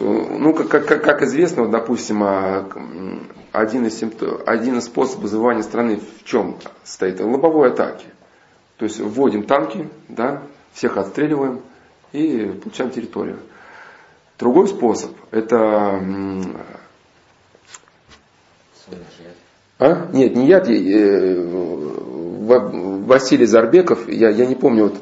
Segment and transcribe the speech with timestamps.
[0.00, 2.66] что, ну, как, как, как известно, вот, допустим, а,
[3.52, 7.20] один из, симптом, один из способов вызывания страны в чем стоит?
[7.20, 8.06] В лобовой атаке.
[8.78, 10.42] То есть вводим танки, да,
[10.72, 11.60] всех отстреливаем
[12.12, 13.40] и получаем территорию.
[14.38, 16.00] Другой способ– это
[19.78, 20.08] а?
[20.12, 20.68] Нет, не яд.
[20.68, 21.46] Э,
[23.06, 24.94] Василий Зарбеков, я, я не помню, вот,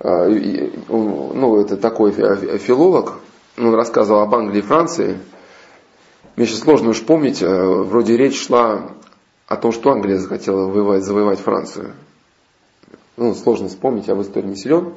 [0.00, 3.20] а, ну, это такой филолог,
[3.68, 5.18] он рассказывал об Англии и Франции.
[6.36, 8.92] Мне сейчас сложно уж помнить, э, вроде речь шла
[9.46, 11.92] о том, что Англия захотела воевать, завоевать Францию.
[13.16, 14.94] Ну, сложно вспомнить, я в истории не силен.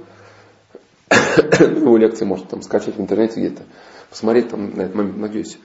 [1.09, 3.63] Его лекции можно там скачать в интернете где-то,
[4.09, 5.57] посмотреть там на этот момент, надеюсь.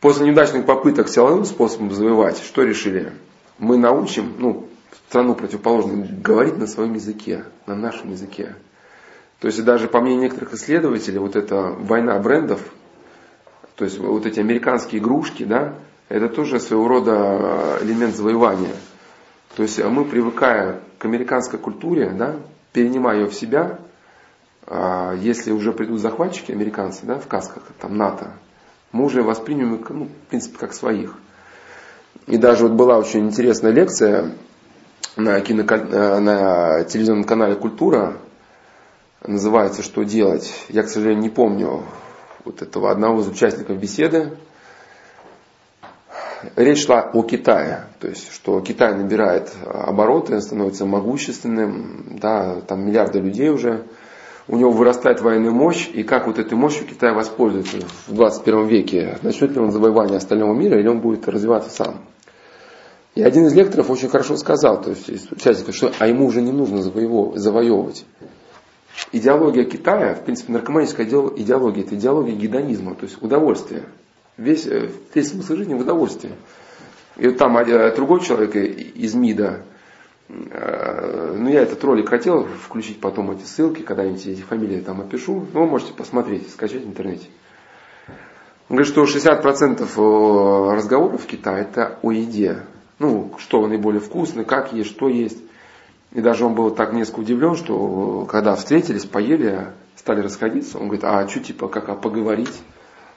[0.00, 3.12] После неудачных попыток силовым способом завоевать, что решили?
[3.58, 4.68] Мы научим ну,
[5.08, 8.54] страну противоположную говорить на своем языке, на нашем языке.
[9.40, 12.60] То есть даже по мнению некоторых исследователей, вот эта война брендов,
[13.74, 15.74] то есть вот эти американские игрушки, да,
[16.10, 18.74] это тоже своего рода э, элемент завоевания.
[19.56, 22.36] То есть мы, привыкая к американской культуре, да,
[22.72, 23.78] перенимая ее в себя,
[24.66, 28.32] а если уже придут захватчики американцы да, в касках, там НАТО,
[28.92, 31.14] мы уже воспримем ну, в принципе, как своих.
[32.26, 34.32] И даже вот была очень интересная лекция
[35.16, 38.18] на, кино, на телевизионном канале «Культура»,
[39.26, 40.52] называется «Что делать?».
[40.68, 41.82] Я, к сожалению, не помню
[42.44, 44.36] вот этого одного из участников беседы.
[46.56, 53.20] Речь шла о Китае, то есть, что Китай набирает обороты, становится могущественным, да, там миллиарды
[53.20, 53.86] людей уже–
[54.50, 59.18] у него вырастает военная мощь, и как вот этой мощью Китай воспользуется в 21 веке.
[59.22, 62.00] Начнет ли он завоевание остального мира, или он будет развиваться сам.
[63.14, 66.50] И один из лекторов очень хорошо сказал, то есть участников, что а ему уже не
[66.50, 68.04] нужно завоевывать.
[69.12, 73.84] Идеология Китая, в принципе, наркоманическая идеология, это идеология гедонизма, то есть удовольствие.
[74.36, 76.32] Весь, э, весь смысл жизни в удовольствии.
[77.16, 77.58] И вот там
[77.94, 79.64] другой человек из МИДа,
[80.50, 85.46] Э, ну, я этот ролик хотел включить потом эти ссылки, когда-нибудь эти фамилии там опишу.
[85.52, 87.26] Ну, вы можете посмотреть, скачать в интернете.
[88.68, 92.62] Он говорит, что 60% э, разговоров в Китае это о еде.
[93.00, 95.38] Ну, что наиболее вкусно, как есть, что есть.
[96.12, 100.86] И даже он был так несколько удивлен, что э, когда встретились, поели, стали расходиться, он
[100.86, 102.62] говорит, а что типа, как, а поговорить?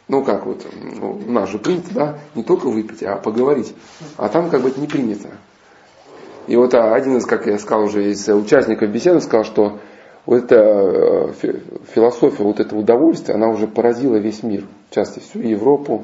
[0.08, 3.74] Ну, как вот, ну, у нас же принято, да, не только выпить, а поговорить.
[4.18, 5.30] А там как бы это не принято.
[6.46, 9.80] И вот один из, как я сказал уже, из участников беседы сказал, что
[10.26, 11.54] вот эта э,
[11.94, 16.04] философия вот этого удовольствия, она уже поразила весь мир, в частности всю Европу.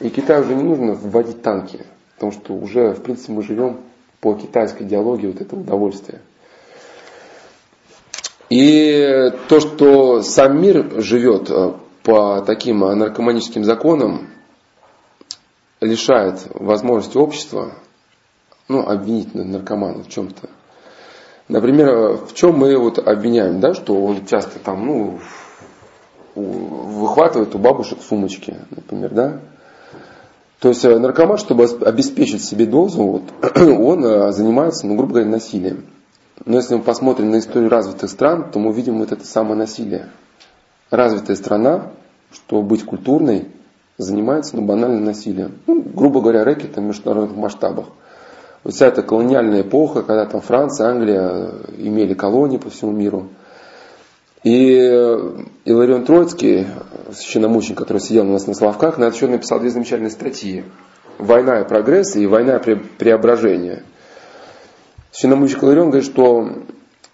[0.00, 1.80] И Китаю уже не нужно вводить танки,
[2.14, 3.78] потому что уже, в принципе, мы живем
[4.24, 6.22] по китайской идеологии вот этого удовольствия.
[8.48, 14.30] И то, что сам мир живет э, по таким наркоманическим законам,
[15.82, 17.74] лишает возможности общества
[18.66, 20.48] ну, обвинить наркомана в чем-то.
[21.48, 25.18] Например, в чем мы вот обвиняем, да, что он часто там, ну,
[26.34, 29.40] выхватывает у бабушек сумочки, например, да.
[30.64, 33.22] То есть э, наркоман, чтобы обеспечить себе дозу, вот,
[33.54, 35.84] он э, занимается, ну, грубо говоря, насилием.
[36.46, 40.08] Но если мы посмотрим на историю развитых стран, то мы увидим вот это самое насилие.
[40.90, 41.90] Развитая страна,
[42.32, 43.48] чтобы быть культурной,
[43.98, 45.58] занимается ну, банальным насилием.
[45.66, 47.88] Ну, грубо говоря, рэкетом в международных масштабах
[48.64, 53.28] вот вся эта колониальная эпоха, когда там Франция, Англия имели колонии по всему миру.
[54.44, 54.76] И
[55.64, 56.66] Иларион Троицкий,
[57.12, 60.64] священномученик, который сидел у нас на Славках, на это счет написал две замечательные статьи.
[61.16, 63.84] «Война и прогресс» и «Война и преображение».
[65.12, 66.46] Священномученик Иларион говорит, что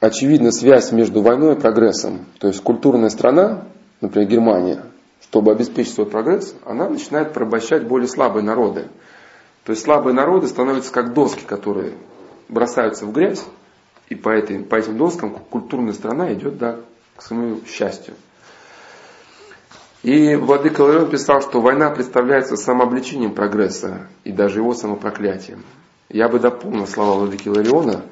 [0.00, 2.26] очевидна связь между войной и прогрессом.
[2.40, 3.64] То есть культурная страна,
[4.00, 4.82] например, Германия,
[5.22, 8.88] чтобы обеспечить свой прогресс, она начинает порабощать более слабые народы.
[9.64, 11.92] То есть слабые народы становятся как доски, которые
[12.48, 13.44] бросаются в грязь,
[14.08, 16.80] и по, этой, по этим доскам культурная страна идет да,
[17.20, 18.14] к своему счастью.
[20.02, 25.62] И Владыка Ларион писал, что война представляется самообличением прогресса и даже его самопроклятием.
[26.08, 28.06] Я бы дополнил слова Владыки Лариона,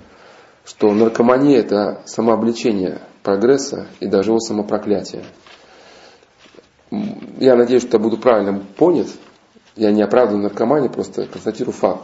[0.66, 5.25] что наркомания– это самообличение прогресса и даже его самопроклятие.
[6.90, 9.08] Я надеюсь, что я буду правильно понят,
[9.75, 12.02] я не оправдываю наркоманию, просто констатирую факт,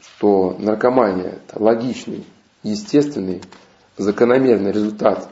[0.00, 2.24] что наркомания– это логичный,
[2.62, 3.42] естественный,
[3.96, 5.28] закономерный результат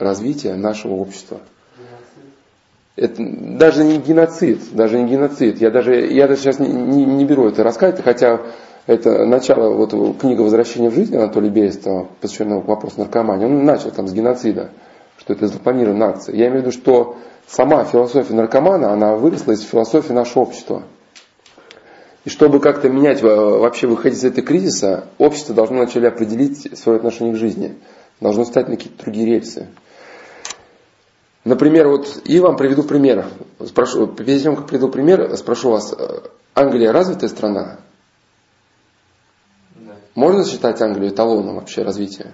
[0.00, 1.38] развития нашего общества.
[2.96, 5.60] Это даже не геноцид, даже не геноцид.
[5.60, 8.40] Я даже, я даже сейчас не, не, не беру это рассказать, хотя
[8.86, 14.08] это начало, вот книга «Возвращение в жизнь» Анатолия Берестова, посвященного вопросу наркомании, он начал там
[14.08, 14.70] с геноцида,
[15.18, 16.34] что это запланированная акция.
[16.34, 17.16] Я имею в виду, что
[17.46, 20.82] сама философия наркомана, она выросла из философии нашего общества.
[22.24, 27.34] И чтобы как-то менять, вообще выходить из этого кризиса, общество должно вначале определить свое отношение
[27.34, 27.76] к жизни.
[28.20, 29.68] Должно стать на какие-то другие рельсы.
[31.50, 33.26] Например, вот и вам приведу пример.
[33.66, 35.92] Спрошу, перед тем, как приведу пример, спрошу вас,
[36.54, 37.78] Англия развитая страна?
[39.74, 39.94] Да.
[40.14, 42.30] Можно считать Англию эталоном вообще развития?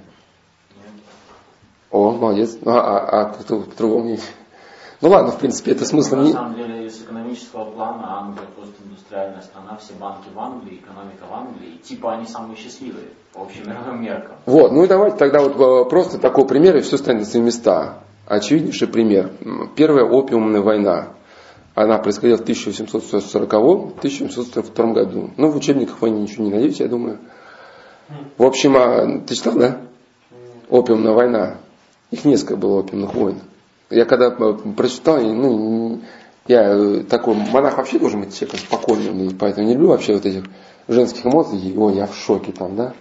[0.77, 0.93] Нет.
[1.91, 2.59] О, молодец.
[2.61, 4.19] Ну, а, а, а кто по-другому
[5.01, 6.35] Ну ладно, в принципе, это смысл не...
[6.35, 11.25] На самом деле, с экономического плана Англия просто индустриальная страна, все банки в Англии, экономика
[11.27, 14.37] в Англии, и типа они самые счастливые по общим мировым меркам.
[14.45, 17.41] Вот, ну и давайте тогда вот э, просто такой пример, и все станет на свои
[17.41, 18.03] места.
[18.27, 19.31] Очевиднейший пример.
[19.77, 21.15] Первая опиумная война.
[21.77, 25.31] Она происходила в 1840-1842 году.
[25.37, 27.19] Ну, в учебниках вы ничего не найдете, я думаю.
[28.37, 29.81] В общем, а, ты читал, да?
[30.69, 31.57] Опиумная война.
[32.11, 33.39] Их несколько было опиумных войн.
[33.91, 36.01] Я когда э, прочитал, ну,
[36.49, 40.27] я э, такой монах вообще должен быть человеком спокойным, и поэтому не люблю вообще вот
[40.27, 40.43] этих
[40.89, 41.61] женских эмоций.
[41.77, 42.95] Ой, я в шоке там, да?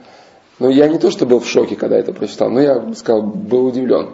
[0.60, 3.66] Но я не то, что был в шоке, когда это прочитал, но я сказал, был
[3.66, 4.10] удивлен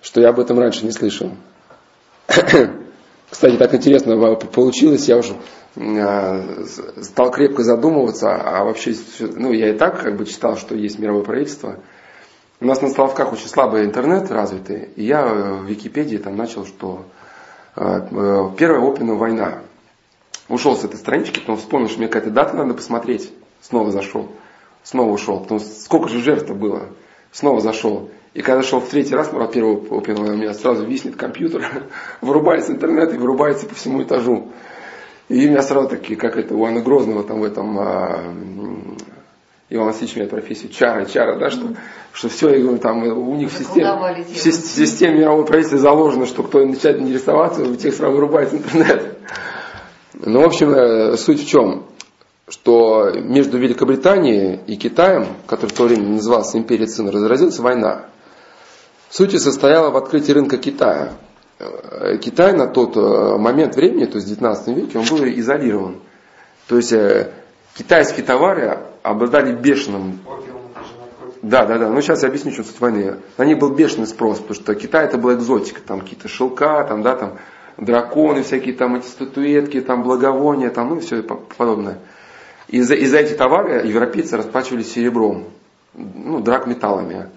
[0.00, 1.32] что я об этом раньше не слышал.
[3.30, 5.34] Кстати, так интересно получилось, я уже
[5.76, 6.64] а,
[7.02, 11.24] стал крепко задумываться, а вообще, ну, я и так как бы читал, что есть мировое
[11.24, 11.80] правительство.
[12.60, 17.04] У нас на Славках очень слабый интернет развитый, и я в Википедии там начал, что
[17.76, 19.58] а, э, первая опиумная война.
[20.48, 23.32] Ушел с этой странички, потом вспомнил, что мне какая-то дата надо посмотреть.
[23.60, 24.28] Снова зашел.
[24.82, 25.40] Снова ушел.
[25.40, 26.86] Потому сколько же жертв было.
[27.30, 28.10] Снова зашел.
[28.34, 31.64] И когда шел в третий раз, про первого опиума, у меня сразу виснет компьютер,
[32.20, 34.52] вырубается интернет и вырубается по всему этажу.
[35.28, 38.34] И у меня сразу такие, как это у Анны Грозного там в этом а,
[39.70, 41.74] Иван Васильевич меняет профессию, чара, чара, да, что,
[42.12, 46.42] что все, я говорю, там у них в системе, в системе мирового правительства заложено, что
[46.42, 49.18] кто начинает интересоваться, у тех сразу вырубается интернет.
[50.20, 51.84] Ну, в общем, э, суть в чем?
[52.48, 58.06] Что между Великобританией и Китаем, который в то время назывался империей Цин, разразилась война.
[59.10, 61.12] Суть состояла в открытии рынка Китая.
[61.58, 65.96] Э, Китай на тот э, момент времени, то есть в 19 веке, он был изолирован.
[66.66, 67.32] То есть э,
[67.74, 70.20] китайские товары обладали бешеным...
[71.40, 71.88] Да, да, да.
[71.88, 73.16] Ну сейчас я объясню, что суть войны.
[73.38, 75.80] На них был бешеный спрос, потому что Китай это была экзотика.
[75.80, 77.38] Там какие-то шелка, там, да, там
[77.78, 81.98] драконы, всякие там эти статуэтки, там благовония, там, ну и все подобное.
[82.66, 85.44] И за, и за эти товары европейцы расплачивались серебром,
[85.94, 87.28] ну, драгметаллами.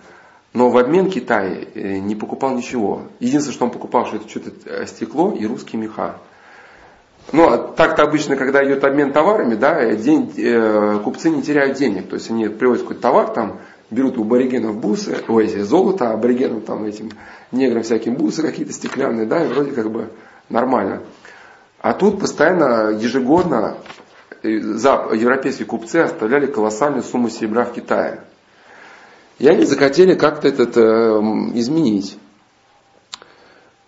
[0.53, 3.03] Но в обмен Китай э, не покупал ничего.
[3.19, 6.18] Единственное, что он покупал, что это что-то э, стекло и русские меха.
[7.31, 12.09] Ну, а так-то обычно, когда идет обмен товарами, да, день, э, купцы не теряют денег.
[12.09, 13.59] То есть они привозят какой-то товар, там,
[13.92, 17.12] берут у аборигенов бусы, ой, золото, а аборигенов там этим
[17.51, 20.09] неграм всяким бусы какие-то стеклянные, да, и вроде как бы
[20.50, 21.04] нормально.
[21.80, 23.77] А тут постоянно, ежегодно,
[24.44, 28.21] европейские купцы оставляли колоссальную сумму серебра в Китае.
[29.42, 31.20] И они захотели как-то это э,
[31.56, 32.16] изменить.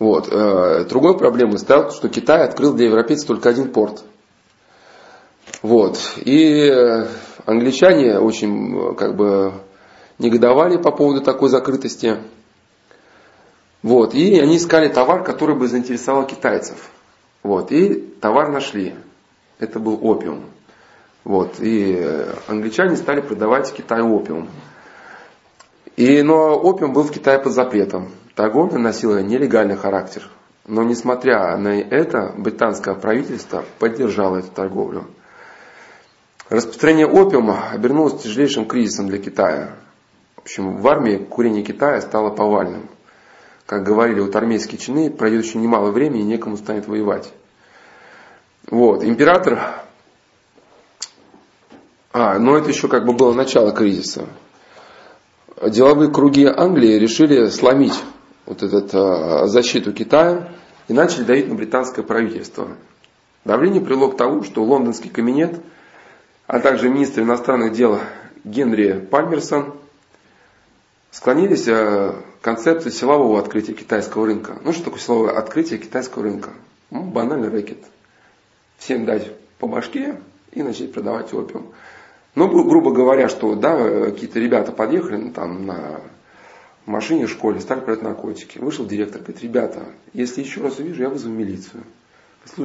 [0.00, 0.26] Вот.
[0.28, 4.02] Э, другой проблемой стал, что Китай открыл для европейцев только один порт.
[5.62, 5.96] Вот.
[6.16, 7.06] И э,
[7.46, 9.52] англичане очень как бы
[10.18, 12.16] негодовали по поводу такой закрытости.
[13.84, 14.12] Вот.
[14.12, 16.90] И они искали товар, который бы заинтересовал китайцев.
[17.44, 17.70] Вот.
[17.70, 18.96] И товар нашли.
[19.60, 20.46] Это был опиум.
[21.22, 21.60] Вот.
[21.60, 22.04] И
[22.48, 24.48] англичане стали продавать Китаю опиум.
[25.96, 28.10] И, но опиум был в Китае под запретом.
[28.34, 30.28] Торговля носила нелегальный характер.
[30.66, 35.06] Но несмотря на это, британское правительство поддержало эту торговлю.
[36.48, 39.76] Распространение опиума обернулось тяжелейшим кризисом для Китая.
[40.36, 42.88] В общем, в армии курение Китая стало повальным.
[43.66, 47.32] Как говорили вот армейские чины, пройдет еще немало времени и некому станет воевать.
[48.70, 49.60] Вот, император...
[52.12, 54.26] А, но это еще как бы было начало кризиса
[55.62, 57.94] деловые круги Англии решили сломить
[58.46, 60.52] вот эту защиту Китая
[60.88, 62.68] и начали давить на британское правительство.
[63.44, 65.60] Давление привело к тому, что лондонский кабинет,
[66.46, 67.98] а также министр иностранных дел
[68.44, 69.74] Генри Пальмерсон
[71.10, 74.58] склонились к концепции силового открытия китайского рынка.
[74.62, 76.50] Ну что такое силовое открытие китайского рынка?
[76.90, 77.78] Ну, банальный рэкет.
[78.78, 80.16] Всем дать по башке
[80.52, 81.72] и начать продавать опиум.
[82.34, 86.00] Ну, грубо говоря, что да, какие-то ребята подъехали ну, там, на
[86.84, 88.58] машине в школе, стали продать наркотики.
[88.58, 91.84] Вышел директор, говорит, ребята, если еще раз увижу, я вызову милицию.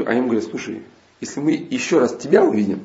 [0.06, 0.84] А им говорят, слушай,
[1.22, 2.82] если мы еще раз тебя увидим,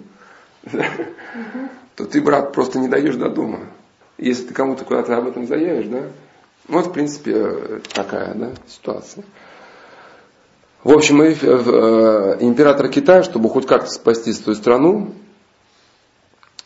[1.96, 3.60] то ты, брат, просто не дойдешь до дома.
[4.18, 6.02] Если ты кому-то куда-то об этом заявишь, да,
[6.68, 9.24] ну, вот, в принципе, такая да, ситуация.
[10.82, 15.14] В общем, э, император Китая, чтобы хоть как-то спасти свою страну,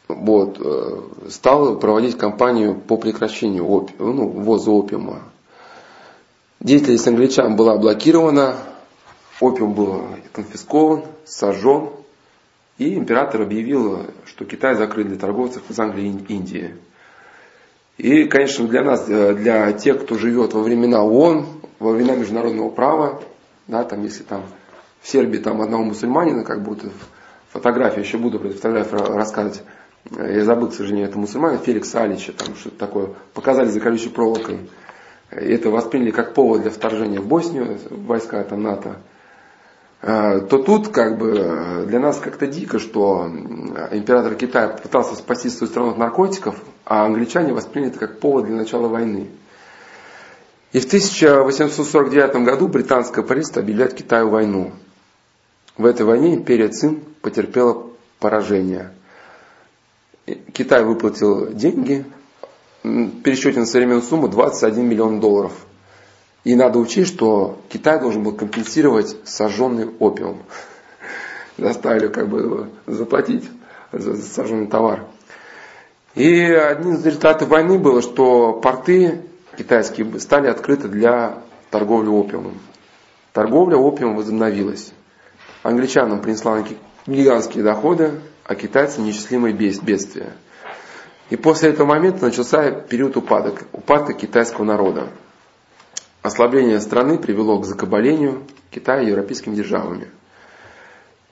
[0.09, 5.23] вот, э, стал проводить кампанию по прекращению опи, ну, ввоза опиума.
[6.61, 8.57] Деятельность англичан была блокирована,
[9.41, 11.91] опиум был конфискован, сожжен,
[12.79, 16.75] и император объявил, что Китай закрыт для торговцев из Англии и Индии.
[17.99, 21.47] И, конечно, для нас, э, для тех, кто живет во времена ООН,
[21.79, 23.21] во времена международного права,
[23.67, 24.45] да, там, если там
[25.01, 26.91] в Сербии там одного мусульманина, как будто
[27.51, 29.63] фотографии, еще буду про фотографию рассказывать,
[30.11, 34.71] я забыл, к сожалению, это мусульманин, Феликс Алича, там что-то такое, показали за колючей проволокой.
[35.33, 38.97] И это восприняли как повод для вторжения в Боснию, войска там НАТО.
[40.01, 43.27] То тут как бы для нас как-то дико, что
[43.91, 48.57] император Китая пытался спасти свою страну от наркотиков, а англичане восприняли это как повод для
[48.57, 49.29] начала войны.
[50.73, 54.73] И в 1849 году британское правительство объявляет Китаю войну.
[55.77, 57.87] В этой войне империя Цин потерпела
[58.21, 58.93] поражение.
[60.53, 62.05] Китай выплатил деньги,
[62.83, 65.53] пересчете на современную сумму 21 миллион долларов.
[66.45, 70.43] И надо учесть, что Китай должен был компенсировать сожженный опиум.
[71.59, 73.49] Заставили как бы заплатить
[73.93, 75.07] за сожженный товар.
[76.15, 79.23] И одним из результатов войны было, что порты
[79.57, 82.59] китайские стали открыты для торговли опиумом.
[83.33, 84.93] Торговля опиумом возобновилась.
[85.63, 86.65] Англичанам принесла
[87.07, 88.13] гигантские доходы,
[88.49, 90.33] а китайцам неисчислимые бедствия.
[91.29, 95.11] И после этого момента начался период упадок, упадка китайского народа.
[96.23, 100.09] Ослабление страны привело к закабалению Китая европейскими державами.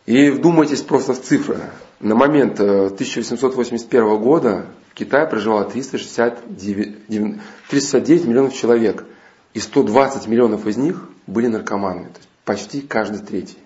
[0.04, 1.58] И вдумайтесь просто в цифры.
[2.00, 7.06] На момент 1881 э, года в Китае проживало 369,
[7.70, 9.04] 369 миллионов человек.
[9.54, 12.04] И 120 миллионов из них были наркоманы.
[12.04, 13.58] То есть почти каждый третий.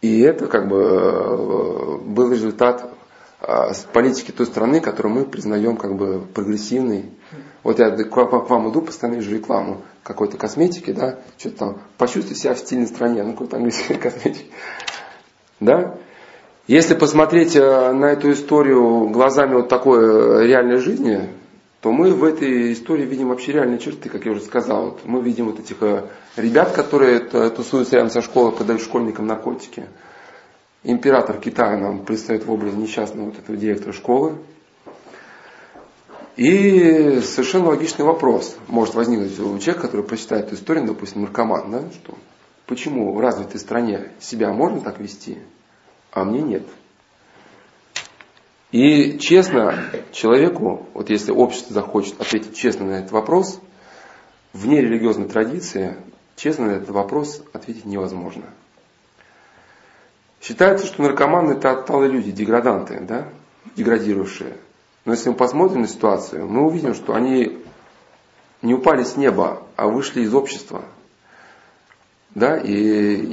[0.00, 2.88] И это как бы э, был результат
[3.40, 7.06] э, политики той страны, которую мы признаем как бы прогрессивной.
[7.64, 12.54] Вот я к вам иду, постоянно вижу рекламу какой-то косметики, да, что-то там, почувствуй себя
[12.54, 14.50] в стильной стране, ну какой-то английской косметики.
[15.60, 15.98] Да?
[16.68, 21.28] Если посмотреть э, на эту историю глазами вот такой реальной жизни,
[21.80, 24.86] то мы в этой истории видим вообще реальные черты, как я уже сказал.
[24.86, 29.86] Вот мы видим вот этих э, ребят, которые тусуются рядом со школой, подают школьникам наркотики.
[30.82, 34.38] Император Китая нам предстает в образе несчастного вот этого директора школы.
[36.36, 41.82] И совершенно логичный вопрос может возникнуть у человека, который прочитает эту историю, допустим, наркоман, да,
[41.92, 42.16] что
[42.66, 45.38] почему в развитой стране себя можно так вести,
[46.12, 46.62] а мне нет.
[48.70, 49.74] И честно
[50.12, 53.60] человеку, вот если общество захочет ответить честно на этот вопрос,
[54.52, 55.96] вне религиозной традиции,
[56.36, 58.44] честно на этот вопрос ответить невозможно.
[60.42, 63.28] Считается, что наркоманы это отсталые люди, деграданты, да,
[63.74, 64.56] деградирующие.
[65.04, 67.58] Но если мы посмотрим на ситуацию, мы увидим, что они
[68.60, 70.84] не упали с неба, а вышли из общества.
[72.34, 72.58] Да?
[72.58, 72.72] И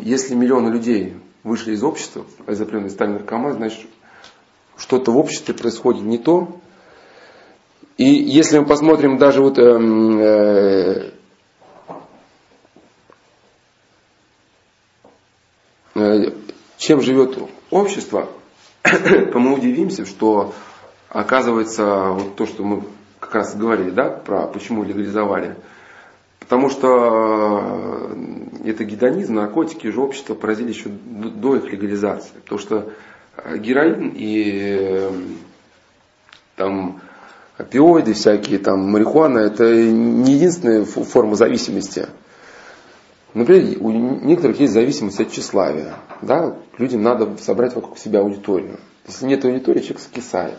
[0.04, 3.88] если миллионы людей вышли из общества, из определенной стали наркоманы, значит,
[4.78, 6.60] что-то в обществе происходит не то.
[7.98, 11.12] И если мы посмотрим даже вот эм, э,
[15.96, 16.32] э,
[16.78, 17.38] чем живет
[17.72, 18.30] общество,
[18.84, 20.54] то мы удивимся, что
[21.10, 22.84] оказывается вот то, что мы
[23.22, 25.56] как раз говорили, да, про почему легализовали.
[26.40, 32.34] Потому что э, это гедонизм, наркотики же общество поразили еще до их легализации.
[32.44, 32.94] Потому что
[33.58, 35.38] героин и эм,
[36.56, 37.02] там
[37.58, 42.08] опиоиды всякие, там марихуана, это не единственная форма зависимости.
[43.34, 45.96] Например, у некоторых есть зависимость от тщеславия.
[46.22, 46.56] Да?
[46.78, 48.80] Людям надо собрать вокруг себя аудиторию.
[49.08, 50.58] Если нет аудитории, человек скисает.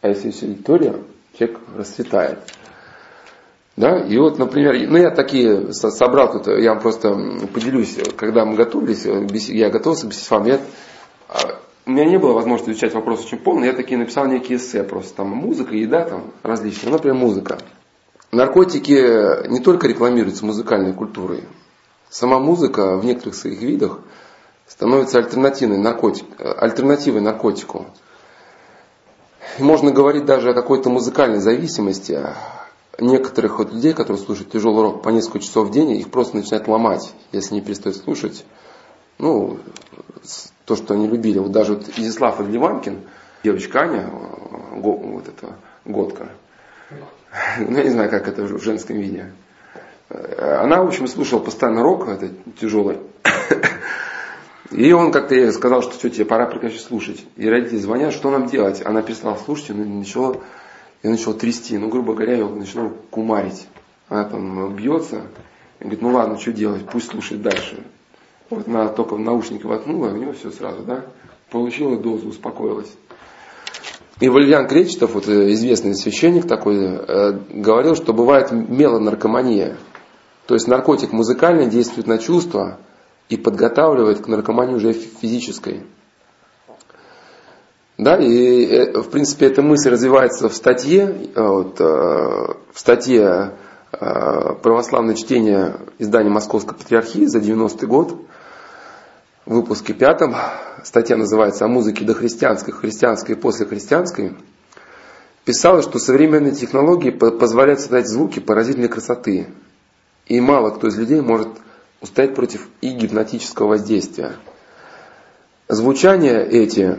[0.00, 0.94] А если есть аудитория,
[1.36, 2.38] человек расцветает.
[3.76, 3.98] Да?
[3.98, 7.10] И вот, например, ну я такие собрал тут, я вам просто
[7.52, 9.04] поделюсь, когда мы готовились,
[9.48, 10.60] я готовился к вам, я
[11.28, 14.82] а, у меня не было возможности изучать вопрос очень полно, я такие написал некие эссе
[14.82, 17.58] просто, там музыка, еда, там различные, ну, например, музыка.
[18.32, 21.44] Наркотики не только рекламируются музыкальной культурой,
[22.08, 24.00] сама музыка в некоторых своих видах
[24.66, 27.86] становится альтернативной, наркотик, альтернативой наркотику.
[29.58, 32.18] И можно говорить даже о какой-то музыкальной зависимости
[32.98, 36.66] некоторых вот людей, которые слушают тяжелый рок по несколько часов в день, их просто начинает
[36.66, 38.44] ломать, если не перестают слушать.
[39.18, 39.58] Ну,
[40.64, 41.38] то, что они любили.
[41.38, 43.00] Вот даже вот Изяслав Адливанкин,
[43.42, 44.10] девочка Аня,
[44.72, 46.28] вот эта годка,
[47.58, 49.32] ну, я не знаю, как это в женском виде.
[50.08, 52.30] Э, она, в общем, слушала постоянно рок, это
[52.60, 52.98] тяжелый.
[54.70, 57.24] И он как-то ей сказал, что все, тебе пора прекращать слушать.
[57.36, 58.82] И родители звонят, что нам делать?
[58.84, 60.40] Она перестала слушать, и начала,
[61.02, 61.78] и начала трясти.
[61.78, 63.68] Ну, грубо говоря, я начинаю кумарить.
[64.08, 65.22] Она там бьется.
[65.80, 67.84] И говорит, ну ладно, что делать, пусть слушает дальше.
[68.50, 71.04] Вот она только в наушники воткнула, у него все сразу, да,
[71.50, 72.92] получила дозу, успокоилась.
[74.20, 79.76] И Валерьян Кречетов, вот э, известный священник такой, э, говорил, что бывает мелонаркомания.
[80.46, 82.78] То есть наркотик музыкальный действует на чувства
[83.28, 85.82] и подготавливает к наркомании уже физической.
[87.98, 93.54] Да, и э, в принципе эта мысль развивается в статье, вот, в статье
[93.90, 98.16] православное чтение издания Московской Патриархии за 90-й год,
[99.46, 100.34] в выпуске пятом,
[100.84, 104.34] статья называется «О музыке дохристианской, христианской и послехристианской»,
[105.44, 109.48] писалось, что современные технологии позволяют создать звуки поразительной красоты.
[110.26, 111.48] И мало кто из людей может
[112.00, 114.32] устоять против и гипнотического воздействия.
[115.68, 116.98] Звучания эти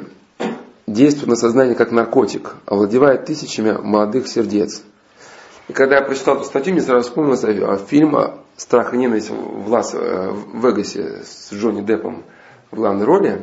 [0.86, 4.84] действуют на сознание как наркотик, овладевает тысячами молодых сердец.
[5.68, 8.16] И когда я прочитал эту статью, мне сразу вспомнился фильм
[8.56, 12.24] «Страх и ненависть в, Лас, э, Вегасе» с Джонни Деппом
[12.72, 13.42] в главной роли.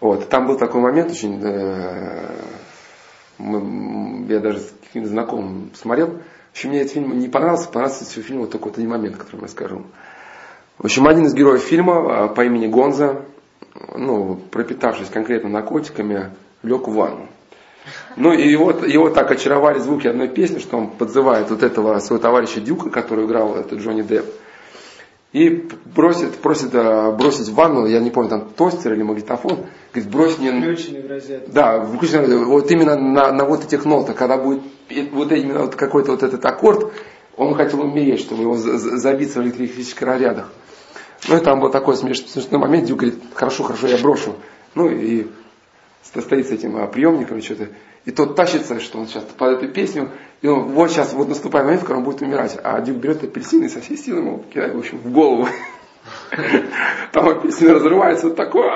[0.00, 0.28] Вот.
[0.28, 1.40] Там был такой момент очень...
[1.42, 2.28] Э,
[3.38, 6.08] мы, я даже с каким-то знакомым смотрел.
[6.08, 7.68] В общем, мне этот фильм не понравился.
[7.68, 9.82] Понравился всего фильма вот вот один момент, который я скажу.
[10.78, 13.24] В общем, один из героев фильма по имени Гонза,
[13.94, 17.28] ну, пропитавшись конкретно наркотиками, лег в ванну.
[18.16, 22.22] Ну и его, его так очаровали звуки одной песни, что он подзывает вот этого своего
[22.22, 24.26] товарища Дюка, который играл это Джонни Депп.
[25.32, 25.48] И
[25.94, 30.38] просит, просит э, бросить в ванну, я не помню, там тостер или магнитофон, говорит, брось
[30.38, 30.52] мне...
[30.52, 31.50] Включенный в розетку.
[31.50, 34.60] Да, включенный, вот именно на, на вот этих нотах, когда будет
[35.12, 36.92] вот именно вот какой-то вот этот аккорд,
[37.38, 40.52] он хотел умереть, чтобы его забиться в электрических разрядах.
[41.28, 44.34] Ну и там был такой смешной, смешной момент, Дюк говорит, хорошо, хорошо, я брошу.
[44.74, 45.28] Ну и
[46.02, 47.68] стоит с этим а, приемником что-то.
[48.04, 50.10] И тот тащится, что он сейчас под эту песню,
[50.40, 52.58] и он, вот сейчас вот наступает момент, котором он будет умирать.
[52.62, 55.46] А Дюк берет апельсин и со всей силы ему кидает, в общем, в голову.
[57.12, 58.68] Там апельсин разрывается, вот такой,